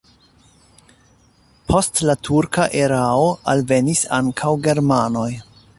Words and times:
Post 1.73 2.01
la 2.09 2.17
turka 2.29 2.67
erao 2.83 3.29
alvenis 3.55 4.05
ankaŭ 4.21 4.57
germanoj. 4.69 5.29